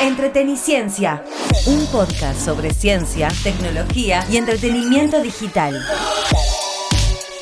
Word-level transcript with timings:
Entreteniciencia, 0.00 1.24
un 1.66 1.84
podcast 1.86 2.40
sobre 2.40 2.72
ciencia, 2.72 3.28
tecnología 3.42 4.24
y 4.30 4.36
entretenimiento 4.36 5.20
digital. 5.20 5.74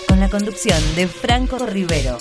Con 0.09 0.21
la 0.21 0.31
conducción 0.31 0.79
de 0.97 1.07
Franco 1.07 1.59
Rivero. 1.59 2.17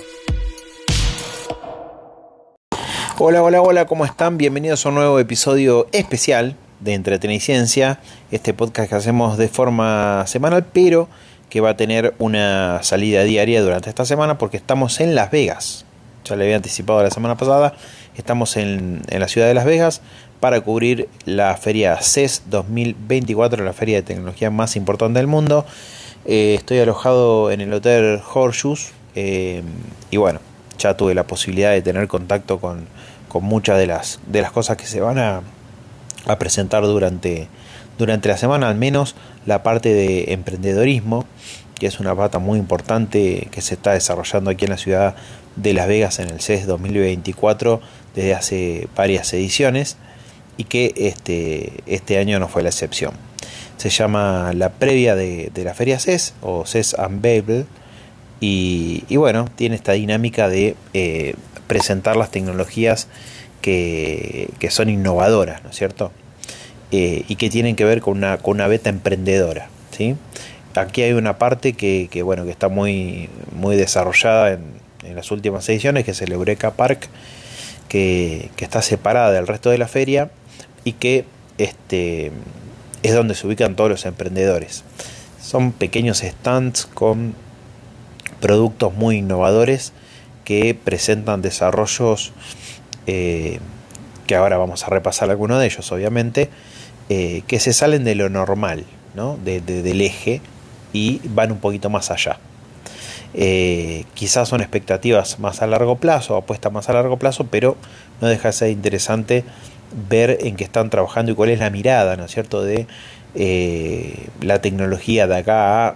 Hola, 3.18 3.42
hola, 3.44 3.62
hola, 3.62 3.86
¿cómo 3.86 4.04
están? 4.04 4.38
Bienvenidos 4.38 4.86
a 4.86 4.90
un 4.90 4.96
nuevo 4.96 5.20
episodio 5.20 5.88
especial 5.94 6.58
de 6.82 6.96
Entreteniciencia, 6.96 8.00
este 8.30 8.54
podcast 8.54 8.90
que 8.90 8.96
hacemos 8.96 9.38
de 9.38 9.48
forma 9.48 10.28
semanal, 10.28 10.66
pero 10.66 11.08
que 11.50 11.62
va 11.62 11.70
a 11.70 11.78
tener 11.78 12.14
una 12.20 12.84
salida 12.84 13.24
diaria 13.24 13.62
durante 13.62 13.88
esta 13.88 14.04
semana 14.04 14.38
porque 14.38 14.58
estamos 14.58 15.00
en 15.00 15.16
Las 15.16 15.32
Vegas. 15.32 15.85
Ya 16.26 16.36
le 16.36 16.46
había 16.46 16.56
anticipado 16.56 17.04
la 17.04 17.12
semana 17.12 17.38
pasada, 17.38 17.76
estamos 18.18 18.58
en, 18.58 19.04
la 19.08 19.28
ciudad 19.28 19.48
de 19.48 19.54
Las 19.54 19.66
Vegas 19.66 20.02
para 20.40 20.60
cubrir 20.60 21.08
la 21.26 21.56
feria 21.56 21.98
CES 22.02 22.44
2024, 22.50 23.64
la 23.64 23.74
feria 23.74 23.98
de 23.98 24.02
tecnología 24.02 24.50
más 24.50 24.76
importante 24.76 25.20
del 25.20 25.28
mundo. 25.28 25.68
Eh, 26.26 26.56
estoy 26.56 26.80
alojado 26.80 27.52
en 27.52 27.62
el 27.62 27.72
Hotel 27.72 28.20
Horseshoes 28.34 28.94
eh, 29.14 29.62
y 30.10 30.18
bueno, 30.18 30.40
ya 30.80 30.98
tuve 30.98 31.14
la 31.14 31.28
posibilidad 31.28 31.72
de 31.72 31.84
tener 31.84 32.08
contacto 32.08 32.60
con, 32.60 32.88
muchas 33.42 33.78
de 33.78 33.86
las, 33.86 34.20
de 34.28 34.42
las 34.42 34.52
cosas 34.52 34.78
que 34.78 34.86
se 34.86 35.02
van 35.02 35.20
a, 35.20 35.42
a 36.26 36.40
presentar 36.40 36.84
durante, 36.84 37.50
durante 38.00 38.30
la 38.30 38.38
semana, 38.38 38.70
al 38.70 38.76
menos 38.76 39.16
la 39.46 39.62
parte 39.62 39.94
de 39.94 40.32
emprendedorismo, 40.34 41.26
que 41.76 41.88
es 41.88 42.00
una 42.00 42.16
pata 42.16 42.40
muy 42.40 42.58
importante 42.60 43.48
que 43.52 43.62
se 43.62 43.76
está 43.76 43.94
desarrollando 43.94 44.50
aquí 44.50 44.66
en 44.66 44.72
la 44.72 44.78
ciudad 44.78 45.16
de 45.56 45.74
Las 45.74 45.88
Vegas 45.88 46.20
en 46.20 46.30
el 46.30 46.42
CES 46.42 46.68
2024 46.68 47.82
desde 48.16 48.34
hace 48.34 48.88
varias 48.96 49.34
ediciones 49.34 49.98
y 50.58 50.66
que 50.66 50.94
este, 50.96 51.84
este 51.86 52.18
año 52.18 52.40
no 52.40 52.48
fue 52.48 52.64
la 52.64 52.70
excepción. 52.70 53.14
Se 53.78 53.90
llama 53.90 54.54
la 54.54 54.70
previa 54.70 55.16
de, 55.16 55.52
la 55.56 55.74
feria 55.74 56.00
CES 56.00 56.34
o 56.42 56.66
CES 56.66 56.96
Unveiled 56.98 57.66
y, 58.40 59.04
y, 59.10 59.18
bueno, 59.18 59.50
tiene 59.56 59.76
esta 59.76 59.94
dinámica 59.94 60.50
de 60.50 60.76
eh, 60.94 61.36
presentar 61.68 62.16
las 62.16 62.32
tecnologías 62.32 63.08
que, 63.62 64.50
que 64.60 64.70
son 64.70 64.90
innovadoras, 64.90 65.64
¿no 65.64 65.72
es 65.72 65.76
cierto? 65.76 66.12
Eh, 66.92 67.26
y 67.28 67.36
que 67.36 67.50
tienen 67.50 67.76
que 67.76 67.84
ver 67.84 68.00
con 68.00 68.18
una, 68.18 68.38
con 68.38 68.56
una 68.56 68.68
beta 68.68 68.90
emprendedora. 68.90 69.70
¿sí? 69.92 70.16
Aquí 70.78 71.02
hay 71.02 71.14
una 71.14 71.38
parte 71.38 71.74
que, 71.74 72.22
bueno, 72.24 72.44
que 72.44 72.52
está 72.52 72.68
muy, 72.68 73.30
muy 73.56 73.76
desarrollada 73.76 74.54
en, 74.54 74.86
las 75.16 75.30
últimas 75.30 75.70
ediciones, 75.70 76.04
que 76.04 76.12
es 76.12 76.22
el 76.24 76.32
Eureka 76.32 76.72
Park, 76.72 77.08
que, 77.88 78.50
está 78.58 78.82
separada 78.82 79.32
del 79.32 79.46
resto 79.46 79.70
de 79.70 79.78
la 79.78 79.88
feria 79.88 80.32
y 80.84 80.94
que 80.94 81.26
este, 81.60 82.32
es 83.04 83.14
donde 83.14 83.36
se 83.36 83.46
ubican 83.46 83.76
todos 83.76 83.90
los 83.90 84.06
emprendedores. 84.06 84.84
Son 85.40 85.72
pequeños 85.72 86.20
stands 86.20 86.88
con 86.88 87.36
productos 88.42 88.96
muy 88.96 89.18
innovadores 89.18 89.94
que 90.44 90.74
presentan 90.74 91.44
desarrollos 91.44 92.34
eh, 93.06 93.60
que 94.26 94.36
ahora 94.36 94.58
vamos 94.58 94.84
a 94.84 94.90
repasar 94.90 95.30
algunos 95.30 95.60
de 95.60 95.68
ellos, 95.68 95.92
obviamente, 95.92 96.50
eh, 97.10 97.44
que 97.48 97.60
se 97.60 97.74
salen 97.74 98.04
de 98.04 98.16
lo 98.16 98.30
normal, 98.30 98.86
¿no? 99.14 99.38
del 99.38 100.02
eje 100.02 100.42
y 100.96 101.20
van 101.26 101.52
un 101.52 101.58
poquito 101.58 101.90
más 101.90 102.10
allá. 102.10 102.38
Eh, 103.34 104.06
quizás 104.14 104.48
son 104.48 104.62
expectativas 104.62 105.40
más 105.40 105.62
a 105.62 105.68
largo 105.68 105.98
plazo, 105.98 106.38
apuestas 106.38 106.72
más 106.72 106.88
a 106.88 106.94
largo 106.94 107.18
plazo, 107.18 107.48
pero 107.52 107.76
no 108.22 108.30
deja 108.30 108.48
de 108.48 108.54
ser 108.54 108.70
interesante 108.70 109.44
ver 110.10 110.38
en 110.42 110.56
qué 110.56 110.64
están 110.64 110.90
trabajando 110.90 111.34
y 111.34 111.36
cuál 111.36 111.50
es 111.50 111.60
la 111.60 111.70
mirada, 111.70 112.16
¿no 112.16 112.24
es 112.24 112.32
cierto?, 112.32 112.64
de 112.64 112.88
eh, 113.36 114.28
la 114.40 114.62
tecnología 114.62 115.28
de 115.28 115.36
acá 115.36 115.88
a 115.88 115.96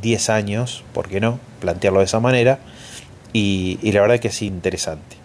10 0.00 0.30
años, 0.30 0.84
¿por 0.92 1.08
qué 1.08 1.18
no? 1.18 1.40
Plantearlo 1.60 1.98
de 1.98 2.04
esa 2.04 2.20
manera, 2.20 2.60
y, 3.32 3.78
la 3.90 4.00
verdad 4.00 4.20
que 4.20 4.28
es 4.28 4.42
interesante. 4.42 5.16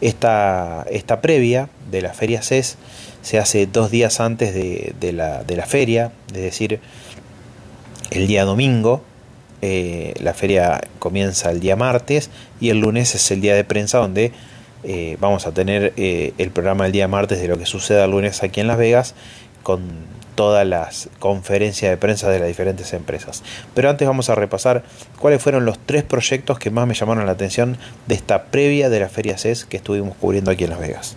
Esta, 0.00 0.84
esta 0.90 1.20
previa 1.20 1.68
de 1.92 2.02
la 2.02 2.12
feria 2.12 2.42
CES 2.42 2.76
se 3.22 3.38
hace 3.38 3.66
dos 3.66 3.90
días 3.90 4.20
antes 4.20 4.52
de, 4.52 5.12
la, 5.12 5.66
feria, 5.66 6.12
es 6.28 6.42
decir, 6.42 6.80
el 8.14 8.26
día 8.26 8.44
domingo. 8.44 9.02
Eh, 9.62 10.14
la 10.20 10.34
feria 10.34 10.80
comienza 10.98 11.50
el 11.50 11.60
día 11.60 11.76
martes 11.76 12.30
y 12.60 12.70
el 12.70 12.80
lunes 12.80 13.14
es 13.14 13.30
el 13.30 13.40
día 13.40 13.54
de 13.54 13.64
prensa 13.64 13.98
donde 13.98 14.32
eh, 14.82 15.16
vamos 15.20 15.46
a 15.46 15.52
tener 15.52 15.94
eh, 15.96 16.34
el 16.36 16.50
programa 16.50 16.84
el 16.84 16.92
día 16.92 17.08
martes 17.08 17.40
de 17.40 17.48
lo 17.48 17.58
que 17.58 17.64
suceda 17.64 18.04
el 18.04 18.10
lunes 18.10 18.42
aquí 18.42 18.60
en 18.60 18.66
Las 18.66 18.76
Vegas 18.76 19.14
con 19.62 19.80
todas 20.34 20.66
las 20.66 21.08
conferencias 21.18 21.90
de 21.90 21.96
prensa 21.96 22.28
de 22.28 22.40
las 22.40 22.48
diferentes 22.48 22.92
empresas. 22.92 23.42
Pero 23.74 23.88
antes 23.88 24.06
vamos 24.06 24.28
a 24.28 24.34
repasar 24.34 24.82
cuáles 25.18 25.40
fueron 25.40 25.64
los 25.64 25.78
tres 25.78 26.02
proyectos 26.02 26.58
que 26.58 26.70
más 26.70 26.86
me 26.86 26.94
llamaron 26.94 27.24
la 27.24 27.32
atención 27.32 27.78
de 28.06 28.14
esta 28.16 28.44
previa 28.44 28.90
de 28.90 29.00
la 29.00 29.08
Feria 29.08 29.38
CES 29.38 29.64
que 29.64 29.76
estuvimos 29.76 30.16
cubriendo 30.16 30.50
aquí 30.50 30.64
en 30.64 30.70
Las 30.70 30.80
Vegas. 30.80 31.16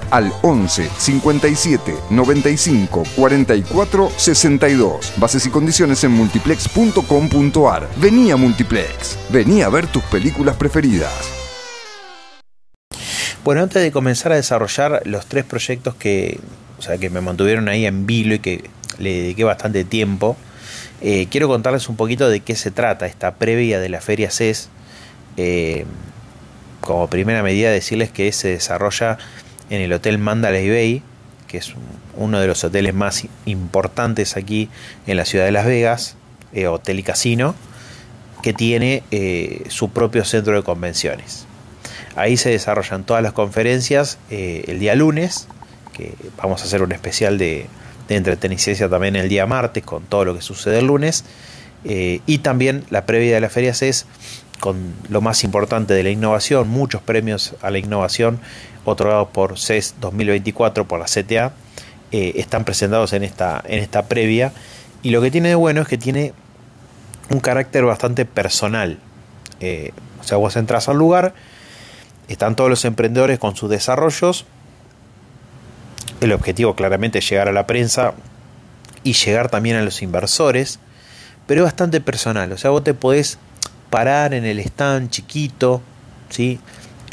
al 0.09 0.31
11 0.41 0.89
57 0.97 1.95
95 2.09 3.03
44 3.15 4.09
62. 4.17 5.13
Bases 5.17 5.45
y 5.45 5.49
condiciones 5.49 6.03
en 6.03 6.11
multiplex.com.ar. 6.11 7.87
Vení 7.97 8.31
a 8.31 8.37
Multiplex. 8.37 9.17
Vení 9.29 9.61
a 9.61 9.69
ver 9.69 9.87
tus 9.87 10.03
películas 10.03 10.55
preferidas. 10.55 11.41
Bueno, 13.43 13.63
antes 13.63 13.81
de 13.81 13.91
comenzar 13.91 14.31
a 14.31 14.35
desarrollar 14.35 15.01
los 15.05 15.25
tres 15.25 15.45
proyectos 15.45 15.95
que, 15.95 16.39
o 16.77 16.81
sea, 16.81 16.99
que 16.99 17.09
me 17.09 17.21
mantuvieron 17.21 17.69
ahí 17.69 17.87
en 17.87 18.05
vilo 18.05 18.35
y 18.35 18.39
que 18.39 18.69
le 18.99 19.09
dediqué 19.13 19.43
bastante 19.43 19.83
tiempo, 19.83 20.37
eh, 21.01 21.27
quiero 21.31 21.47
contarles 21.47 21.89
un 21.89 21.95
poquito 21.95 22.29
de 22.29 22.41
qué 22.41 22.55
se 22.55 22.69
trata 22.69 23.07
esta 23.07 23.33
previa 23.35 23.79
de 23.79 23.89
la 23.89 23.99
Feria 23.99 24.29
CES. 24.29 24.69
Eh, 25.37 25.85
como 26.81 27.07
primera 27.07 27.41
medida, 27.41 27.71
decirles 27.71 28.11
que 28.11 28.31
se 28.31 28.49
desarrolla 28.49 29.17
en 29.71 29.81
el 29.81 29.91
Hotel 29.93 30.17
Mandalay 30.17 30.69
Bay, 30.69 31.01
que 31.47 31.57
es 31.57 31.73
uno 32.15 32.39
de 32.39 32.47
los 32.47 32.63
hoteles 32.63 32.93
más 32.93 33.23
importantes 33.45 34.37
aquí 34.37 34.69
en 35.07 35.17
la 35.17 35.25
ciudad 35.25 35.45
de 35.45 35.51
Las 35.51 35.65
Vegas, 35.65 36.15
eh, 36.53 36.67
hotel 36.67 36.99
y 36.99 37.03
casino, 37.03 37.55
que 38.43 38.53
tiene 38.53 39.03
eh, 39.11 39.63
su 39.69 39.89
propio 39.89 40.25
centro 40.25 40.53
de 40.53 40.63
convenciones. 40.63 41.45
Ahí 42.17 42.35
se 42.35 42.49
desarrollan 42.49 43.05
todas 43.05 43.23
las 43.23 43.31
conferencias 43.31 44.17
eh, 44.29 44.65
el 44.67 44.79
día 44.79 44.93
lunes, 44.93 45.47
que 45.93 46.13
vamos 46.37 46.61
a 46.61 46.65
hacer 46.65 46.83
un 46.83 46.91
especial 46.91 47.37
de, 47.37 47.67
de 48.09 48.15
entreteniciencia 48.17 48.89
también 48.89 49.15
el 49.15 49.29
día 49.29 49.45
martes 49.45 49.83
con 49.83 50.03
todo 50.03 50.25
lo 50.25 50.35
que 50.35 50.41
sucede 50.41 50.79
el 50.79 50.87
lunes. 50.87 51.23
y 51.83 52.37
también 52.39 52.83
la 52.89 53.05
previa 53.05 53.33
de 53.33 53.41
la 53.41 53.49
feria 53.49 53.71
es 53.71 54.05
con 54.61 54.93
lo 55.09 55.21
más 55.21 55.43
importante 55.43 55.93
de 55.95 56.03
la 56.03 56.11
innovación, 56.11 56.69
muchos 56.69 57.01
premios 57.01 57.55
a 57.61 57.71
la 57.71 57.79
innovación 57.79 58.39
otorgados 58.85 59.29
por 59.29 59.59
CES 59.59 59.95
2024 59.99 60.87
por 60.87 60.99
la 60.99 61.07
CTA, 61.07 61.51
eh, 62.11 62.33
están 62.35 62.63
presentados 62.63 63.11
en 63.13 63.23
esta, 63.23 63.61
en 63.65 63.79
esta 63.79 64.03
previa. 64.03 64.53
Y 65.01 65.09
lo 65.09 65.19
que 65.21 65.31
tiene 65.31 65.49
de 65.49 65.55
bueno 65.55 65.81
es 65.81 65.87
que 65.87 65.97
tiene 65.97 66.33
un 67.29 67.39
carácter 67.39 67.83
bastante 67.85 68.23
personal. 68.23 68.99
Eh, 69.59 69.91
o 70.19 70.23
sea, 70.23 70.37
vos 70.37 70.55
entras 70.55 70.87
al 70.87 70.97
lugar, 70.97 71.33
están 72.27 72.55
todos 72.55 72.69
los 72.69 72.85
emprendedores 72.85 73.39
con 73.39 73.55
sus 73.55 73.69
desarrollos. 73.69 74.45
El 76.21 76.33
objetivo 76.33 76.75
claramente 76.75 77.17
es 77.19 77.27
llegar 77.27 77.47
a 77.47 77.51
la 77.51 77.65
prensa 77.65 78.13
y 79.03 79.13
llegar 79.13 79.49
también 79.49 79.75
a 79.77 79.81
los 79.81 80.03
inversores, 80.03 80.79
pero 81.47 81.61
es 81.61 81.65
bastante 81.65 81.99
personal. 81.99 82.51
O 82.51 82.59
sea, 82.59 82.69
vos 82.69 82.83
te 82.83 82.93
podés 82.93 83.39
parar 83.91 84.33
en 84.33 84.45
el 84.45 84.59
stand 84.59 85.11
chiquito, 85.11 85.83
¿sí? 86.29 86.59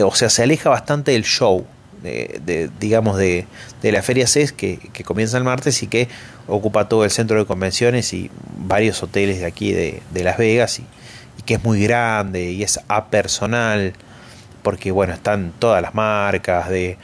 o 0.03 0.15
sea, 0.15 0.31
se 0.31 0.45
aleja 0.45 0.71
bastante 0.71 1.13
del 1.13 1.25
show, 1.25 1.67
de, 2.03 2.71
digamos, 2.79 3.19
de, 3.19 3.47
la 3.83 4.03
Feria 4.03 4.27
CES 4.27 4.53
que, 4.53 4.79
comienza 5.05 5.37
el 5.37 5.45
martes 5.45 5.83
y 5.83 5.89
que 5.89 6.09
ocupa 6.47 6.89
todo 6.89 7.05
el 7.05 7.11
centro 7.11 7.39
de 7.39 7.45
convenciones 7.45 8.15
y 8.15 8.31
varios 8.57 9.03
hoteles 9.03 9.41
de 9.41 9.47
aquí 9.47 9.73
de, 9.73 10.01
Las 10.15 10.39
Vegas 10.39 10.79
y, 10.79 10.87
que 11.45 11.55
es 11.55 11.65
muy 11.65 11.83
grande 11.83 12.53
y 12.53 12.63
es 12.63 12.79
apersonal 12.89 13.95
porque, 14.63 14.91
bueno, 14.91 15.15
están 15.15 15.53
todas 15.59 15.83
las 15.83 15.95
marcas 15.95 16.69
de, 16.69 16.99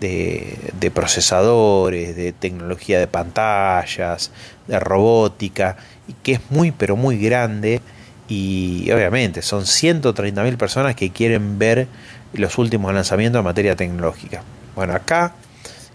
de, 0.00 0.90
procesadores, 0.90 2.16
de 2.16 2.32
tecnología 2.32 2.98
de 2.98 3.06
pantallas, 3.06 4.32
de 4.66 4.80
robótica, 4.80 5.76
y 6.08 6.14
que 6.14 6.32
es 6.32 6.40
muy 6.50 6.72
pero 6.72 6.96
muy 6.96 7.18
grande 7.18 7.80
y 8.28 8.90
obviamente 8.90 9.42
son 9.42 9.62
130.000 9.62 10.56
personas 10.56 10.94
que 10.94 11.10
quieren 11.10 11.58
ver 11.58 11.88
los 12.32 12.58
últimos 12.58 12.92
lanzamientos 12.94 13.40
en 13.40 13.44
materia 13.44 13.76
tecnológica. 13.76 14.42
Bueno, 14.74 14.94
acá 14.94 15.34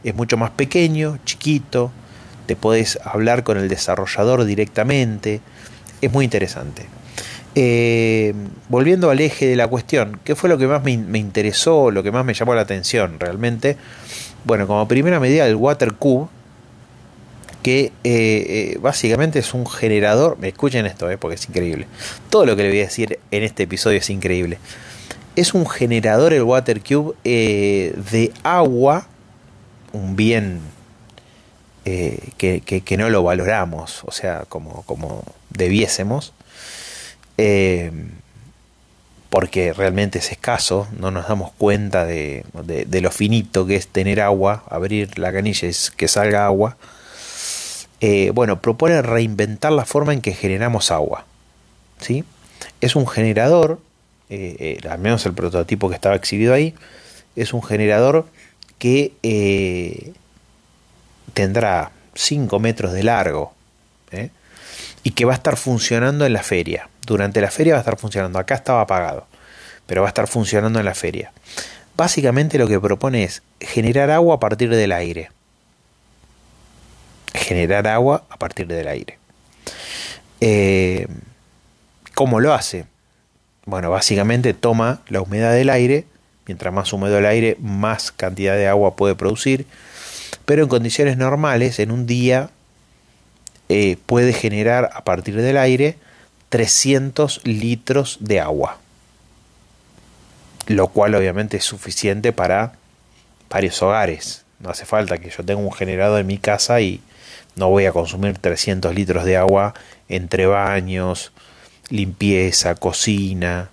es 0.03 0.13
mucho 0.15 0.37
más 0.37 0.51
pequeño, 0.51 1.17
chiquito, 1.25 1.91
te 2.45 2.55
puedes 2.55 2.99
hablar 3.03 3.43
con 3.43 3.57
el 3.57 3.67
desarrollador 3.67 4.45
directamente, 4.45 5.41
es 6.01 6.11
muy 6.11 6.25
interesante. 6.25 6.85
Eh, 7.55 8.35
volviendo 8.69 9.09
al 9.09 9.19
eje 9.19 9.47
de 9.47 9.55
la 9.55 9.67
cuestión, 9.67 10.19
¿qué 10.23 10.35
fue 10.35 10.47
lo 10.47 10.59
que 10.59 10.67
más 10.67 10.83
me, 10.83 10.91
interesó, 10.91 11.89
lo 11.89 12.03
que 12.03 12.11
más 12.11 12.23
me 12.23 12.35
llamó 12.35 12.53
la 12.53 12.61
atención 12.61 13.19
realmente? 13.19 13.77
Bueno, 14.45 14.67
como 14.67 14.87
primera 14.87 15.19
medida 15.19 15.47
el 15.47 15.55
Water 15.55 15.93
Cube, 15.93 16.27
que 17.67 17.85
eh, 17.85 17.91
eh, 18.03 18.77
básicamente 18.79 19.39
es 19.39 19.53
un 19.53 19.67
generador, 19.67 20.37
escuchen 20.41 20.85
esto, 20.85 21.09
porque 21.19 21.35
es 21.35 21.49
increíble. 21.49 21.87
Todo 22.29 22.45
lo 22.45 22.55
que 22.55 22.63
le 22.63 22.69
voy 22.69 22.79
a 22.79 22.83
decir 22.83 23.19
en 23.31 23.43
este 23.43 23.63
episodio 23.63 23.97
es 23.97 24.09
increíble. 24.09 24.57
Es 25.35 25.53
un 25.53 25.67
generador 25.67 26.33
el 26.33 26.43
Water 26.43 26.81
Cube 26.81 27.15
de 27.23 28.31
agua, 28.43 29.07
un 29.91 30.15
bien 30.15 30.61
que, 31.83 32.95
no 32.97 33.09
lo 33.09 33.23
valoramos, 33.23 34.03
o 34.05 34.11
sea, 34.11 34.45
como, 34.47 34.83
como 34.83 35.23
debiésemos 35.49 36.33
eh, 37.37 37.91
porque 39.29 39.73
realmente 39.73 40.19
es 40.19 40.31
escaso, 40.31 40.87
no 40.97 41.11
nos 41.11 41.27
damos 41.27 41.51
cuenta 41.57 42.05
de, 42.05 42.45
lo 43.01 43.11
finito 43.11 43.67
que 43.67 43.75
es 43.75 43.87
tener 43.87 44.21
agua, 44.21 44.63
abrir 44.69 45.19
la 45.19 45.31
canilla 45.33 45.67
y 45.67 45.73
que 45.95 46.07
salga 46.07 46.45
agua. 46.45 46.77
Eh, 48.01 48.31
bueno, 48.33 48.61
propone 48.61 49.01
reinventar 49.01 49.71
la 49.71 49.85
forma 49.85 50.13
en 50.13 50.21
que 50.21 50.33
generamos 50.33 50.91
agua. 50.91 51.25
¿sí? 51.99 52.23
Es 52.81 52.95
un 52.95 53.07
generador, 53.07 53.79
eh, 54.29 54.79
al 54.89 54.99
menos 54.99 55.25
el 55.25 55.33
prototipo 55.33 55.89
que 55.89 55.95
estaba 55.95 56.15
exhibido 56.15 56.53
ahí, 56.53 56.75
es 57.35 57.53
un 57.53 57.63
generador 57.63 58.25
que 58.77 60.13
tendrá 61.33 61.91
5 62.13 62.59
metros 62.59 62.93
de 62.93 63.03
largo 63.03 63.53
y 65.03 65.11
que 65.11 65.25
va 65.25 65.33
a 65.33 65.35
estar 65.35 65.57
funcionando 65.57 66.25
en 66.25 66.33
la 66.33 66.43
feria 66.43 66.89
durante 67.07 67.41
la 67.41 67.49
feria 67.49 67.73
va 67.73 67.79
a 67.79 67.81
estar 67.81 67.97
funcionando. 67.97 68.37
Acá 68.37 68.53
estaba 68.53 68.81
apagado, 68.81 69.25
pero 69.87 70.01
va 70.01 70.09
a 70.09 70.09
estar 70.09 70.27
funcionando 70.27 70.77
en 70.77 70.85
la 70.85 70.93
feria. 70.93 71.31
Básicamente 71.95 72.59
lo 72.59 72.67
que 72.67 72.79
propone 72.79 73.23
es 73.23 73.41
generar 73.59 74.11
agua 74.11 74.35
a 74.35 74.39
partir 74.39 74.69
del 74.69 74.91
aire. 74.91 75.31
Generar 77.47 77.87
agua 77.87 78.25
a 78.29 78.35
partir 78.35 78.67
del 78.67 78.89
aire. 78.89 79.17
Eh, 80.41 81.07
¿Cómo 82.13 82.41
lo 82.41 82.53
hace? 82.53 82.87
Bueno, 83.65 83.89
básicamente 83.89 84.53
toma 84.53 85.01
la 85.07 85.21
humedad 85.21 85.53
del 85.53 85.69
aire, 85.69 86.03
mientras 86.45 86.73
más 86.73 86.91
húmedo 86.91 87.17
el 87.17 87.25
aire, 87.25 87.55
más 87.61 88.11
cantidad 88.11 88.57
de 88.57 88.67
agua 88.67 88.97
puede 88.97 89.15
producir, 89.15 89.65
pero 90.43 90.63
en 90.63 90.67
condiciones 90.67 91.15
normales, 91.15 91.79
en 91.79 91.91
un 91.91 92.05
día, 92.05 92.49
eh, 93.69 93.95
puede 94.05 94.33
generar 94.33 94.89
a 94.93 95.05
partir 95.05 95.41
del 95.41 95.55
aire 95.55 95.95
300 96.49 97.41
litros 97.45 98.17
de 98.19 98.41
agua, 98.41 98.77
lo 100.67 100.89
cual 100.89 101.15
obviamente 101.15 101.55
es 101.55 101.63
suficiente 101.63 102.33
para 102.33 102.73
varios 103.49 103.81
hogares. 103.81 104.43
No 104.59 104.69
hace 104.69 104.85
falta 104.85 105.17
que 105.17 105.29
yo 105.29 105.45
tenga 105.45 105.61
un 105.61 105.71
generador 105.71 106.19
en 106.19 106.27
mi 106.27 106.39
casa 106.39 106.81
y 106.81 106.99
no 107.57 107.69
voy 107.69 107.85
a 107.85 107.91
consumir 107.91 108.37
300 108.37 108.93
litros 108.95 109.25
de 109.25 109.35
agua 109.35 109.73
entre 110.07 110.45
baños, 110.45 111.31
limpieza, 111.89 112.75
cocina. 112.75 113.69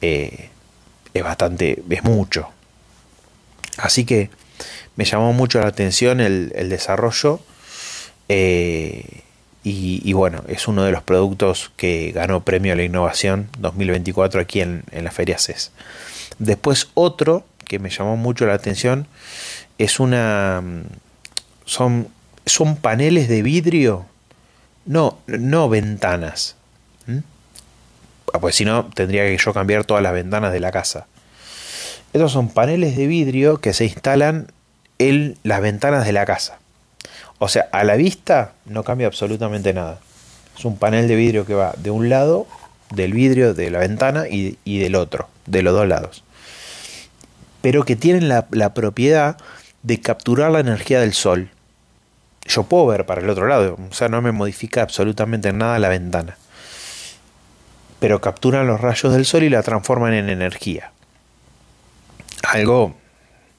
Eh, 0.00 0.48
es 1.12 1.22
bastante, 1.22 1.82
es 1.90 2.04
mucho. 2.04 2.48
Así 3.76 4.04
que 4.04 4.30
me 4.96 5.04
llamó 5.04 5.32
mucho 5.32 5.60
la 5.60 5.66
atención 5.66 6.20
el, 6.20 6.50
desarrollo. 6.68 7.40
Eh, 8.28 9.22
y, 9.64 10.12
bueno, 10.12 10.42
es 10.48 10.66
uno 10.66 10.82
de 10.82 10.90
los 10.90 11.04
productos 11.04 11.70
que 11.76 12.10
ganó 12.12 12.44
premio 12.44 12.72
a 12.72 12.76
la 12.76 12.82
innovación 12.82 13.48
2024 13.58 14.40
aquí 14.40 14.60
en, 14.60 14.84
la 14.90 15.10
Feria 15.12 15.38
CES. 15.38 15.70
Después 16.38 16.88
otro 16.94 17.44
que 17.64 17.78
me 17.78 17.90
llamó 17.90 18.16
mucho 18.16 18.46
la 18.46 18.54
atención 18.54 19.06
es 19.78 20.00
una... 20.00 20.62
Son, 21.64 22.08
son 22.46 22.76
paneles 22.76 23.28
de 23.28 23.42
vidrio, 23.42 24.06
no, 24.84 25.18
no 25.26 25.68
ventanas. 25.68 26.56
Ah, 28.34 28.38
pues 28.40 28.54
si 28.56 28.64
no, 28.64 28.86
tendría 28.94 29.24
que 29.24 29.36
yo 29.36 29.52
cambiar 29.52 29.84
todas 29.84 30.02
las 30.02 30.14
ventanas 30.14 30.52
de 30.52 30.60
la 30.60 30.72
casa. 30.72 31.06
Estos 32.12 32.32
son 32.32 32.48
paneles 32.48 32.96
de 32.96 33.06
vidrio 33.06 33.58
que 33.58 33.74
se 33.74 33.84
instalan 33.84 34.48
en 34.98 35.36
las 35.42 35.60
ventanas 35.60 36.06
de 36.06 36.12
la 36.12 36.24
casa. 36.24 36.58
O 37.38 37.48
sea, 37.48 37.68
a 37.72 37.84
la 37.84 37.96
vista 37.96 38.52
no 38.66 38.84
cambia 38.84 39.06
absolutamente 39.06 39.74
nada. 39.74 39.98
Es 40.56 40.64
un 40.64 40.76
panel 40.76 41.08
de 41.08 41.16
vidrio 41.16 41.44
que 41.44 41.54
va 41.54 41.74
de 41.76 41.90
un 41.90 42.08
lado 42.08 42.46
del 42.94 43.12
vidrio 43.12 43.54
de 43.54 43.70
la 43.70 43.78
ventana 43.78 44.26
y, 44.28 44.78
del 44.78 44.94
otro, 44.94 45.28
de 45.46 45.62
los 45.62 45.74
dos 45.74 45.88
lados. 45.88 46.24
Pero 47.60 47.84
que 47.84 47.96
tienen 47.96 48.28
la, 48.28 48.74
propiedad 48.74 49.36
de 49.82 50.00
capturar 50.00 50.52
la 50.52 50.60
energía 50.60 51.00
del 51.00 51.14
sol. 51.14 51.50
Yo 52.46 52.64
puedo 52.64 52.86
ver 52.86 53.06
para 53.06 53.20
el 53.20 53.30
otro 53.30 53.46
lado, 53.46 53.78
o 53.90 53.94
sea, 53.94 54.08
no 54.08 54.20
me 54.20 54.32
modifica 54.32 54.82
absolutamente 54.82 55.52
nada 55.52 55.78
la 55.78 55.88
ventana. 55.88 56.36
Pero 57.98 58.20
capturan 58.20 58.66
los 58.66 58.80
rayos 58.80 59.12
del 59.12 59.24
sol 59.24 59.44
y 59.44 59.48
la 59.48 59.62
transforman 59.62 60.12
en 60.14 60.28
energía. 60.28 60.90
Algo 62.42 62.96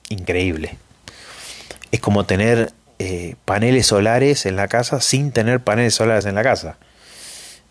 increíble. 0.10 0.78
Es 1.92 2.02
como 2.02 2.26
tener 2.26 2.74
eh, 3.00 3.36
paneles 3.46 3.88
solares 3.88 4.46
en 4.46 4.56
la 4.56 4.68
casa 4.68 5.02
sin 5.02 5.32
tener 5.32 5.62
paneles 5.62 5.96
solares 5.96 6.26
en 6.26 6.36
la 6.36 6.44
casa. 6.44 6.78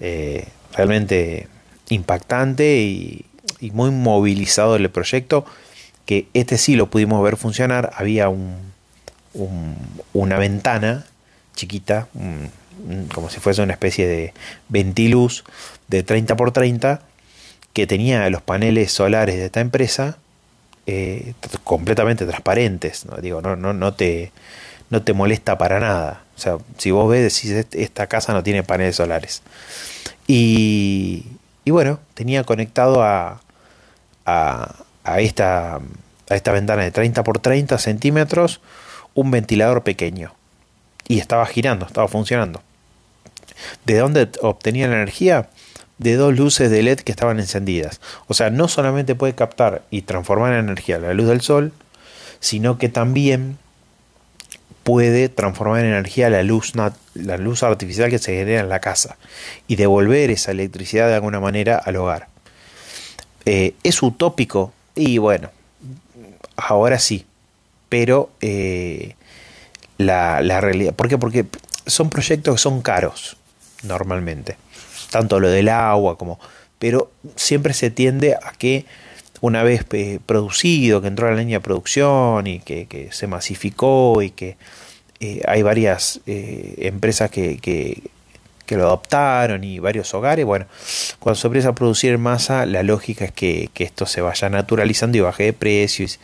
Eh, 0.00 0.49
realmente 0.75 1.49
impactante 1.88 2.81
y, 2.81 3.26
muy 3.73 3.91
movilizado 3.91 4.75
el 4.75 4.91
proyecto, 4.91 5.47
que 6.05 6.26
este 6.35 6.58
sí 6.58 6.75
lo 6.75 6.91
pudimos 6.91 7.23
ver 7.23 7.37
funcionar. 7.37 7.93
Había 7.94 8.29
un, 8.29 8.72
una 10.12 10.39
ventana 10.39 11.06
chiquita, 11.55 12.08
como 13.15 13.31
si 13.31 13.41
fuese 13.41 13.62
una 13.62 13.72
especie 13.72 14.06
de 14.06 14.34
ventiluz 14.69 15.44
de 15.89 16.03
30 16.03 16.36
por 16.36 16.53
30 16.53 17.03
que 17.72 17.86
tenía 17.86 18.29
los 18.31 18.43
paneles 18.43 18.93
solares 18.93 19.36
de 19.36 19.46
esta 19.46 19.60
empresa 19.60 20.19
eh, 20.86 21.34
completamente 21.65 22.27
transparentes. 22.27 23.06
¿no? 23.06 23.17
Digo, 23.17 23.41
no, 23.41 23.56
no, 23.56 23.72
no 23.72 23.94
te 23.94 24.32
no 24.93 25.03
te 25.03 25.15
molesta 25.15 25.56
para 25.56 25.81
nada. 25.81 26.22
O 26.36 26.39
sea, 26.39 26.58
si 26.77 26.91
vos 26.91 27.10
ves, 27.10 27.22
decís, 27.22 27.67
esta 27.72 28.08
casa 28.08 28.34
no 28.34 28.43
tiene 28.43 28.62
paneles 28.62 28.96
solares. 28.96 29.43
Y, 30.27 31.24
y 31.65 31.70
bueno, 31.70 31.98
tenía 32.12 32.44
conectado 32.44 33.03
a, 33.03 33.41
a, 34.27 34.74
a, 35.03 35.20
esta, 35.20 35.77
a 35.77 36.34
esta 36.34 36.53
ventana 36.53 36.82
de 36.82 36.91
30 36.91 37.24
por 37.24 37.39
30 37.39 37.79
centímetros 37.79 38.60
un 39.15 39.31
ventilador 39.31 39.83
pequeño. 39.83 40.35
Y 41.09 41.19
estaba 41.19 41.47
girando, 41.47 41.87
estaba 41.87 42.09
funcionando. 42.09 42.63
¿De 43.85 43.99
dónde 43.99 44.29
obtenía 44.41 44.89
la 44.89 44.95
energía? 44.95 45.51
De 45.99 46.17
dos 46.17 46.35
luces 46.37 46.71
de 46.71 46.83
LED 46.83 47.01
que 47.01 47.13
estaban 47.13 47.39
encendidas. 47.39 48.01
O 48.27 48.35
sea, 48.35 48.51
no 48.51 48.69
solamente 48.69 49.15
puede 49.15 49.35
captar 49.35 49.83
y 49.91 50.03
transformar 50.03 50.53
en 50.53 50.61
energía 50.61 50.99
la 50.99 51.15
luz 51.15 51.29
del 51.29 51.41
sol, 51.41 51.73
sino 52.41 52.79
que 52.79 52.89
también 52.89 53.59
puede 54.83 55.29
transformar 55.29 55.81
en 55.81 55.93
energía 55.93 56.29
la 56.29 56.43
luz, 56.43 56.73
la 57.15 57.37
luz 57.37 57.63
artificial 57.63 58.11
que 58.11 58.19
se 58.19 58.35
genera 58.35 58.61
en 58.61 58.69
la 58.69 58.81
casa 58.81 59.17
y 59.69 59.77
devolver 59.77 60.31
esa 60.31 60.51
electricidad 60.51 61.09
de 61.09 61.15
alguna 61.15 61.41
manera 61.41 61.77
al 61.77 61.97
hogar. 61.97 62.29
Eh, 63.45 63.75
es 63.83 64.03
utópico 64.03 64.73
y 64.95 65.19
bueno, 65.19 65.51
ahora 66.57 66.99
sí, 66.99 67.27
pero 67.93 68.31
eh, 68.41 69.17
la, 69.99 70.41
realidad, 70.63 70.94
¿por 70.94 71.11
qué? 71.11 71.19
Porque 71.19 71.44
son 71.84 72.08
proyectos 72.08 72.55
que 72.55 72.58
son 72.58 72.81
caros 72.81 73.37
normalmente, 73.82 74.56
tanto 75.11 75.39
lo 75.39 75.51
del 75.51 75.69
agua 75.69 76.17
como, 76.17 76.41
pero 76.79 77.13
siempre 77.37 77.75
se 77.75 77.91
tiende 77.91 78.34
a 78.34 78.53
que 78.53 78.87
una 79.43 79.63
vez 79.63 79.84
eh, 79.93 80.20
producido, 80.25 81.03
que 81.03 81.08
entró 81.08 81.29
a 81.29 81.32
la 81.32 81.37
línea 81.37 81.58
de 81.58 81.63
producción 81.63 82.46
y 82.46 82.61
que, 82.61 83.11
se 83.13 83.27
masificó 83.27 84.22
y 84.22 84.31
que 84.31 84.56
eh, 85.20 85.43
hay 85.46 85.61
varias 85.61 86.22
empresas 86.25 87.31
que, 87.31 87.58
que, 87.58 88.11
lo 88.75 88.87
adoptaron 88.87 89.65
y 89.65 89.81
varios 89.81 90.15
hogares, 90.15 90.46
bueno, 90.46 90.65
cuando 91.19 91.39
se 91.39 91.46
empieza 91.46 91.69
a 91.69 91.75
producir 91.75 92.15
en 92.15 92.22
masa, 92.22 92.65
la 92.65 92.82
lógica 92.82 93.27
es 93.27 93.32
que, 93.32 93.69
esto 93.75 94.06
se 94.06 94.22
vaya 94.22 94.49
naturalizando 94.49 95.19
y 95.19 95.20
baje 95.20 95.44
de 95.44 95.53
precios 95.53 96.19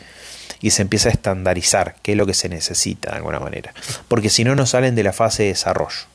y 0.60 0.70
se 0.70 0.82
empieza 0.82 1.08
a 1.08 1.12
estandarizar 1.12 1.96
qué 2.02 2.12
es 2.12 2.18
lo 2.18 2.26
que 2.26 2.34
se 2.34 2.48
necesita 2.48 3.10
de 3.10 3.16
alguna 3.16 3.40
manera. 3.40 3.72
Porque 4.08 4.30
si 4.30 4.44
no, 4.44 4.54
no 4.54 4.66
salen 4.66 4.94
de 4.94 5.02
la 5.02 5.12
fase 5.12 5.44
de 5.44 5.48
desarrollo. 5.50 6.06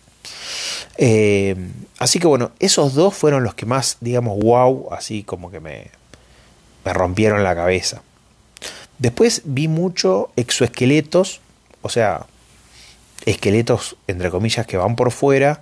Eh, 0.98 1.56
así 2.00 2.20
que 2.20 2.28
bueno, 2.28 2.52
esos 2.60 2.94
dos 2.94 3.14
fueron 3.14 3.44
los 3.44 3.56
que 3.56 3.66
más, 3.66 3.98
digamos, 4.02 4.40
wow, 4.40 4.90
así 4.92 5.24
como 5.24 5.50
que 5.52 5.60
me, 5.60 5.88
me 6.86 6.94
rompieron 6.94 7.44
la 7.44 7.56
cabeza. 7.56 8.02
Después 9.00 9.42
vi 9.46 9.68
mucho 9.68 10.32
exoesqueletos, 10.36 11.42
o 11.82 11.90
sea, 11.90 12.26
esqueletos 13.26 13.96
entre 14.08 14.30
comillas 14.30 14.68
que 14.68 14.78
van 14.78 14.96
por 14.96 15.12
fuera 15.12 15.62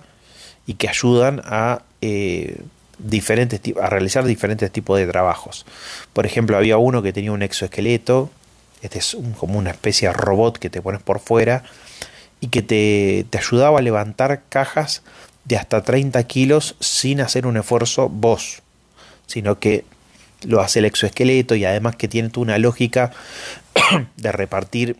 y 0.66 0.74
que 0.74 0.88
ayudan 0.88 1.40
a 1.44 1.82
eh, 2.00 2.60
diferentes 2.98 3.60
a 3.80 3.88
realizar 3.88 4.24
diferentes 4.24 4.70
tipos 4.70 4.98
de 4.98 5.06
trabajos. 5.06 5.66
Por 6.12 6.26
ejemplo, 6.26 6.56
había 6.56 6.78
uno 6.78 7.02
que 7.02 7.12
tenía 7.12 7.32
un 7.32 7.42
exoesqueleto, 7.42 8.30
este 8.82 8.98
es 8.98 9.16
como 9.38 9.58
una 9.58 9.70
especie 9.70 10.08
de 10.08 10.14
robot 10.14 10.58
que 10.58 10.70
te 10.70 10.82
pones 10.82 11.02
por 11.02 11.20
fuera 11.20 11.62
y 12.40 12.48
que 12.48 12.62
te, 12.62 13.24
te 13.30 13.38
ayudaba 13.38 13.78
a 13.78 13.82
levantar 13.82 14.42
cajas 14.48 15.02
de 15.44 15.56
hasta 15.56 15.82
30 15.82 16.22
kilos 16.24 16.76
sin 16.80 17.20
hacer 17.20 17.46
un 17.46 17.56
esfuerzo 17.56 18.08
vos, 18.08 18.62
sino 19.26 19.58
que 19.58 19.84
lo 20.42 20.60
hace 20.60 20.80
el 20.80 20.84
exoesqueleto 20.86 21.54
y 21.54 21.64
además 21.64 21.96
que 21.96 22.08
tiene 22.08 22.30
una 22.36 22.58
lógica 22.58 23.12
de 24.16 24.32
repartir 24.32 24.96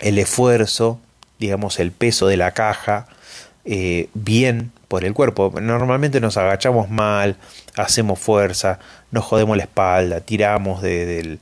el 0.00 0.18
esfuerzo, 0.18 1.00
digamos 1.38 1.78
el 1.78 1.92
peso 1.92 2.26
de 2.26 2.36
la 2.36 2.52
caja, 2.52 3.06
eh, 3.64 4.08
bien 4.14 4.72
por 4.88 5.04
el 5.04 5.14
cuerpo. 5.14 5.52
Normalmente 5.60 6.20
nos 6.20 6.36
agachamos 6.36 6.90
mal, 6.90 7.36
hacemos 7.76 8.18
fuerza, 8.18 8.78
nos 9.10 9.24
jodemos 9.24 9.56
la 9.56 9.64
espalda, 9.64 10.20
tiramos 10.20 10.82
de, 10.82 11.06
de, 11.06 11.38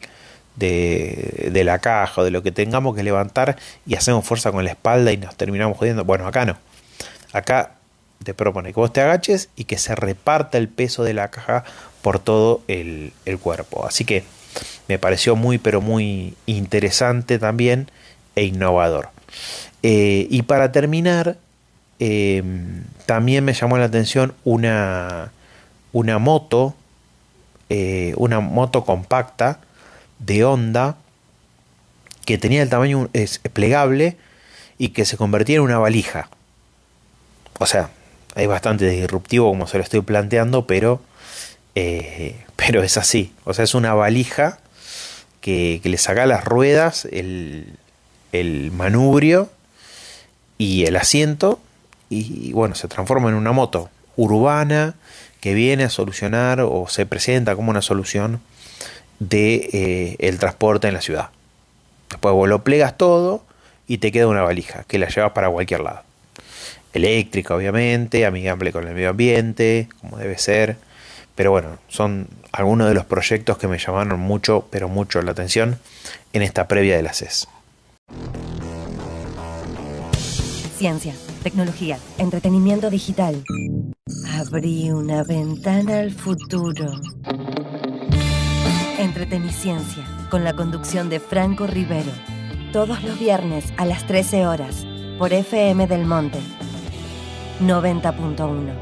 la 0.58 1.78
caja 1.78 2.20
o 2.20 2.24
de 2.24 2.30
lo 2.30 2.42
que 2.42 2.52
tengamos 2.52 2.94
que 2.96 3.02
levantar 3.02 3.56
y 3.86 3.94
hacemos 3.94 4.24
fuerza 4.24 4.52
con 4.52 4.64
la 4.64 4.70
espalda 4.70 5.12
y 5.12 5.16
nos 5.16 5.36
terminamos 5.36 5.78
jodiendo. 5.78 6.04
Bueno, 6.04 6.26
acá 6.26 6.44
no. 6.44 6.56
Acá 7.32 7.72
te 8.24 8.34
propone 8.34 8.72
que 8.72 8.80
vos 8.80 8.92
te 8.92 9.00
agaches 9.00 9.48
y 9.56 9.64
que 9.64 9.78
se 9.78 9.94
reparta 9.94 10.58
el 10.58 10.68
peso 10.68 11.04
de 11.04 11.14
la 11.14 11.30
caja 11.30 11.64
por 12.02 12.18
todo 12.18 12.62
el, 12.68 13.12
cuerpo. 13.40 13.86
Así 13.86 14.04
que 14.04 14.24
me 14.88 14.98
pareció 14.98 15.36
muy, 15.36 15.58
pero 15.58 15.80
muy 15.80 16.34
interesante 16.46 17.38
también 17.38 17.90
e 18.34 18.44
innovador. 18.44 19.10
Eh, 19.82 20.26
y 20.30 20.42
para 20.42 20.72
terminar, 20.72 21.36
eh, 22.00 22.42
también 23.06 23.44
me 23.44 23.52
llamó 23.52 23.78
la 23.78 23.84
atención 23.84 24.34
una, 24.44 25.32
una 25.92 26.18
moto, 26.18 26.74
eh, 27.68 28.14
una 28.16 28.40
moto 28.40 28.84
compacta 28.84 29.60
de 30.18 30.44
Honda 30.44 30.96
que 32.24 32.38
tenía 32.38 32.62
el 32.62 32.68
tamaño 32.68 33.08
es 33.14 33.38
plegable 33.38 34.16
y 34.76 34.90
que 34.90 35.04
se 35.04 35.16
convertía 35.16 35.56
en 35.56 35.62
una 35.62 35.78
valija. 35.78 36.28
O 37.58 37.66
sea, 37.66 37.90
es 38.36 38.46
bastante 38.46 38.88
disruptivo 38.88 39.48
como 39.48 39.66
se 39.66 39.78
lo 39.78 39.84
estoy 39.84 40.02
planteando, 40.02 40.66
pero, 40.66 41.00
eh, 41.74 42.44
pero 42.56 42.82
es 42.82 42.96
así. 42.98 43.32
O 43.44 43.54
sea, 43.54 43.64
es 43.64 43.74
una 43.74 43.94
valija 43.94 44.58
que, 45.40 45.80
le 45.82 45.96
saca 45.96 46.26
las 46.26 46.44
ruedas, 46.44 47.06
el, 47.10 47.78
el 48.32 48.72
manubrio 48.72 49.50
y 50.58 50.84
el 50.84 50.96
asiento 50.96 51.60
y 52.10 52.52
bueno, 52.52 52.74
se 52.74 52.88
transforma 52.88 53.28
en 53.28 53.34
una 53.34 53.52
moto 53.52 53.90
urbana 54.16 54.94
que 55.40 55.54
viene 55.54 55.84
a 55.84 55.90
solucionar 55.90 56.60
o 56.60 56.86
se 56.88 57.06
presenta 57.06 57.54
como 57.54 57.70
una 57.70 57.82
solución 57.82 58.40
de 59.18 59.68
eh, 59.72 60.16
el 60.18 60.38
transporte 60.38 60.88
en 60.88 60.94
la 60.94 61.00
ciudad. 61.00 61.30
Después 62.10 62.34
vos 62.34 62.48
lo 62.48 62.62
plegas 62.64 62.96
todo 62.96 63.44
y 63.86 63.98
te 63.98 64.12
queda 64.12 64.26
una 64.26 64.42
valija 64.42 64.84
que 64.84 64.98
la 64.98 65.08
llevas 65.08 65.32
para 65.32 65.50
cualquier 65.50 65.80
lado. 65.80 66.02
Eléctrica, 66.92 67.54
obviamente, 67.54 68.24
amigable 68.24 68.72
con 68.72 68.86
el 68.86 68.94
medio 68.94 69.10
ambiente, 69.10 69.88
como 70.00 70.16
debe 70.18 70.38
ser. 70.38 70.76
Pero 71.34 71.50
bueno, 71.50 71.78
son 71.88 72.28
algunos 72.50 72.88
de 72.88 72.94
los 72.94 73.04
proyectos 73.04 73.58
que 73.58 73.68
me 73.68 73.78
llamaron 73.78 74.18
mucho, 74.18 74.66
pero 74.70 74.88
mucho 74.88 75.22
la 75.22 75.32
atención 75.32 75.78
en 76.32 76.42
esta 76.42 76.66
previa 76.66 76.96
de 76.96 77.02
la 77.02 77.12
CES. 77.12 77.48
Ciencia 80.76 81.14
tecnología, 81.42 81.98
entretenimiento 82.18 82.90
digital. 82.90 83.42
Abrí 84.34 84.90
una 84.90 85.22
ventana 85.22 86.00
al 86.00 86.10
futuro. 86.10 86.92
Entreteniciencia, 89.18 90.04
con 90.30 90.44
la 90.44 90.54
conducción 90.54 91.10
de 91.10 91.18
Franco 91.18 91.66
Rivero. 91.66 92.12
Todos 92.72 93.02
los 93.02 93.18
viernes 93.18 93.64
a 93.76 93.84
las 93.84 94.06
13 94.06 94.46
horas, 94.46 94.86
por 95.18 95.32
FM 95.32 95.88
del 95.88 96.04
Monte. 96.04 96.38
90.1. 97.60 98.72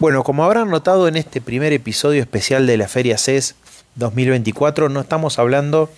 Bueno, 0.00 0.24
como 0.24 0.42
habrán 0.42 0.70
notado 0.70 1.06
en 1.06 1.14
este 1.14 1.40
primer 1.40 1.72
episodio 1.72 2.20
especial 2.20 2.66
de 2.66 2.76
la 2.76 2.88
Feria 2.88 3.16
CES 3.16 3.54
2024, 3.94 4.88
no 4.88 5.02
estamos 5.02 5.38
hablando 5.38 5.88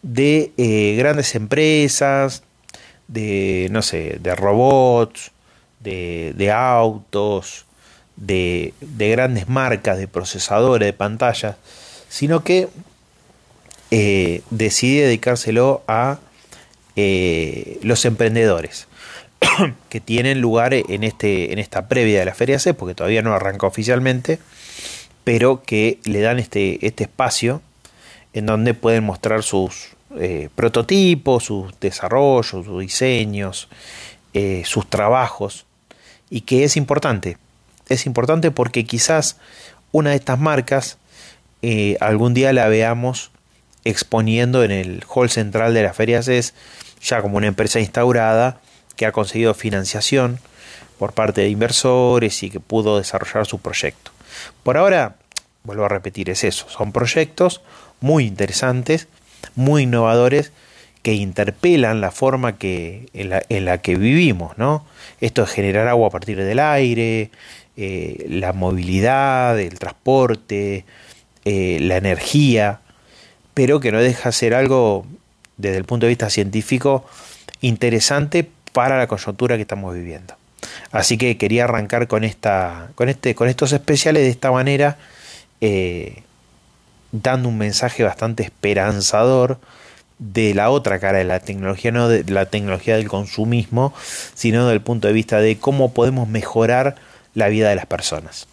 de 0.00 0.52
eh, 0.56 0.94
grandes 0.96 1.34
empresas, 1.34 2.42
de, 3.06 3.68
no 3.70 3.82
sé, 3.82 4.18
de 4.18 4.34
robots, 4.34 5.30
de, 5.80 6.32
de 6.38 6.50
autos, 6.50 7.66
de, 8.16 8.74
de, 8.80 9.10
grandes 9.10 9.48
marcas, 9.48 9.98
de 9.98 10.08
procesadores, 10.08 10.86
de 10.86 10.92
pantallas, 10.92 11.56
sino 12.08 12.44
que 12.44 12.68
eh, 13.90 14.42
decidí 14.50 14.98
dedicárselo 14.98 15.82
a 15.88 16.18
eh, 16.96 17.78
los 17.82 18.04
emprendedores 18.04 18.86
que 19.88 20.00
tienen 20.00 20.40
lugar 20.40 20.74
en, 20.74 21.04
este, 21.04 21.52
en 21.52 21.58
esta 21.58 21.88
previa 21.88 22.20
de 22.20 22.24
la 22.26 22.34
Feria 22.34 22.58
C, 22.58 22.74
porque 22.74 22.94
todavía 22.94 23.22
no 23.22 23.34
arranca 23.34 23.66
oficialmente, 23.66 24.38
pero 25.24 25.62
que 25.62 25.98
le 26.04 26.20
dan 26.20 26.38
este, 26.38 26.86
este 26.86 27.04
espacio 27.04 27.62
en 28.32 28.46
donde 28.46 28.74
pueden 28.74 29.04
mostrar 29.04 29.42
sus, 29.42 29.90
eh, 30.18 30.50
prototipos, 30.54 31.44
sus 31.44 31.78
desarrollos, 31.80 32.46
sus 32.46 32.80
diseños, 32.80 33.68
eh, 34.34 34.62
sus 34.66 34.88
trabajos, 34.88 35.64
y 36.28 36.42
que 36.42 36.64
es 36.64 36.76
importante. 36.76 37.38
Es 37.88 38.06
importante 38.06 38.50
porque 38.50 38.84
quizás 38.84 39.36
una 39.90 40.10
de 40.10 40.16
estas 40.16 40.38
marcas 40.38 40.98
eh, 41.62 41.96
algún 42.00 42.34
día 42.34 42.52
la 42.52 42.68
veamos 42.68 43.30
exponiendo 43.84 44.64
en 44.64 44.70
el 44.70 45.04
hall 45.08 45.30
central 45.30 45.74
de 45.74 45.82
la 45.82 45.92
Feria 45.92 46.22
CES, 46.22 46.54
ya 47.02 47.20
como 47.20 47.36
una 47.36 47.48
empresa 47.48 47.80
instaurada 47.80 48.60
que 48.96 49.06
ha 49.06 49.12
conseguido 49.12 49.54
financiación 49.54 50.38
por 50.98 51.12
parte 51.12 51.40
de 51.40 51.48
inversores 51.48 52.42
y 52.42 52.50
que 52.50 52.60
pudo 52.60 52.98
desarrollar 52.98 53.46
su 53.46 53.58
proyecto. 53.58 54.12
Por 54.62 54.76
ahora, 54.76 55.16
vuelvo 55.64 55.84
a 55.84 55.88
repetir, 55.88 56.30
es 56.30 56.44
eso, 56.44 56.68
son 56.68 56.92
proyectos 56.92 57.60
muy 58.00 58.26
interesantes 58.26 59.08
muy 59.54 59.82
innovadores 59.82 60.52
que 61.02 61.14
interpelan 61.14 62.00
la 62.00 62.10
forma 62.10 62.56
que, 62.58 63.08
en, 63.12 63.64
la, 63.64 63.78
que 63.78 63.96
vivimos, 63.96 64.56
¿no? 64.56 64.86
Esto 65.20 65.42
es 65.42 65.50
generar 65.50 65.88
agua 65.88 66.08
a 66.08 66.10
partir 66.10 66.38
del 66.38 66.60
aire, 66.60 67.30
eh, 67.76 68.24
la 68.28 68.52
movilidad, 68.52 69.58
el 69.58 69.78
transporte, 69.78 70.84
eh, 71.44 71.78
la 71.80 71.96
energía, 71.96 72.80
pero 73.54 73.80
que 73.80 73.90
no 73.90 74.00
deja 74.00 74.28
de 74.28 74.32
ser 74.32 74.54
algo 74.54 75.06
desde 75.56 75.76
el 75.76 75.84
punto 75.84 76.06
de 76.06 76.10
vista 76.10 76.30
científico 76.30 77.04
interesante 77.60 78.48
para 78.72 78.96
la 78.96 79.06
coyuntura 79.06 79.56
que 79.56 79.62
estamos 79.62 79.94
viviendo. 79.94 80.34
Así 80.92 81.18
que 81.18 81.36
quería 81.36 81.64
arrancar 81.64 82.06
con 82.06 82.22
esta, 82.22 82.90
con 82.94 83.08
este, 83.08 83.34
con 83.34 83.48
estos 83.48 83.72
especiales 83.72 84.22
de 84.22 84.30
esta 84.30 84.52
manera, 84.52 84.98
eh, 85.60 86.22
dando 87.10 87.48
un 87.48 87.58
mensaje 87.58 88.04
bastante 88.04 88.42
esperanzador 88.42 89.58
de 90.22 90.54
la 90.54 90.70
otra 90.70 90.98
cara 90.98 91.18
de 91.18 91.24
la 91.24 91.40
tecnología, 91.40 91.90
no 91.90 92.08
de 92.08 92.24
la 92.24 92.46
tecnología 92.46 92.96
del 92.96 93.08
consumismo, 93.08 93.92
sino 94.34 94.68
del 94.68 94.80
punto 94.80 95.08
de 95.08 95.14
vista 95.14 95.40
de 95.40 95.58
cómo 95.58 95.92
podemos 95.92 96.28
mejorar 96.28 96.94
la 97.34 97.48
vida 97.48 97.68
de 97.68 97.76
las 97.76 97.86
personas. 97.86 98.46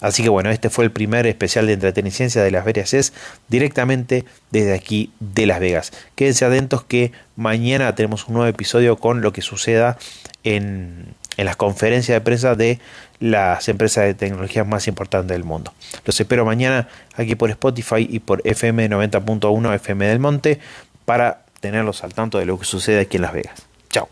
Así 0.00 0.22
que 0.22 0.28
bueno, 0.28 0.50
este 0.50 0.68
fue 0.68 0.84
el 0.84 0.90
primer 0.90 1.26
especial 1.26 1.66
de 1.66 1.74
entreteniciencia 1.74 2.42
de 2.42 2.50
las 2.50 2.64
Ferias 2.64 2.92
es 2.92 3.14
directamente 3.48 4.24
desde 4.50 4.74
aquí 4.74 5.10
de 5.18 5.46
Las 5.46 5.60
Vegas. 5.60 5.92
Quédense 6.14 6.44
atentos 6.44 6.84
que 6.84 7.12
mañana 7.36 7.94
tenemos 7.94 8.28
un 8.28 8.34
nuevo 8.34 8.48
episodio 8.48 8.96
con 8.96 9.22
lo 9.22 9.32
que 9.32 9.40
suceda 9.40 9.96
en, 10.42 11.14
en 11.38 11.46
las 11.46 11.56
conferencias 11.56 12.16
de 12.16 12.20
prensa 12.20 12.54
de 12.54 12.80
las 13.18 13.66
empresas 13.68 14.04
de 14.04 14.12
tecnología 14.12 14.64
más 14.64 14.88
importantes 14.88 15.34
del 15.34 15.44
mundo. 15.44 15.72
Los 16.04 16.20
espero 16.20 16.44
mañana 16.44 16.88
aquí 17.14 17.34
por 17.34 17.48
Spotify 17.48 18.06
y 18.06 18.18
por 18.18 18.42
FM 18.44 18.90
90.1 18.90 19.74
FM 19.74 20.06
del 20.06 20.18
Monte 20.18 20.60
para 21.04 21.44
tenerlos 21.60 22.04
al 22.04 22.14
tanto 22.14 22.38
de 22.38 22.46
lo 22.46 22.58
que 22.58 22.64
sucede 22.64 23.00
aquí 23.00 23.16
en 23.16 23.22
Las 23.22 23.32
Vegas. 23.32 23.66
Chao. 23.90 24.08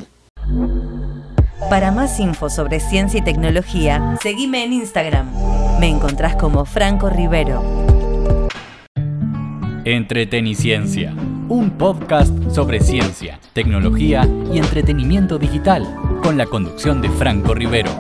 Para 1.68 1.90
más 1.90 2.20
info 2.20 2.50
sobre 2.50 2.80
ciencia 2.80 3.20
y 3.20 3.24
tecnología, 3.24 4.16
seguime 4.20 4.64
en 4.64 4.74
Instagram. 4.74 5.30
Me 5.80 5.88
encontrás 5.88 6.36
como 6.36 6.64
Franco 6.64 7.08
Rivero. 7.08 7.62
Entreteniciencia, 9.84 11.14
un 11.48 11.70
podcast 11.78 12.32
sobre 12.50 12.80
ciencia, 12.80 13.40
tecnología 13.52 14.28
y 14.52 14.58
entretenimiento 14.58 15.38
digital, 15.38 15.86
con 16.22 16.36
la 16.38 16.46
conducción 16.46 17.00
de 17.00 17.08
Franco 17.10 17.54
Rivero. 17.54 17.90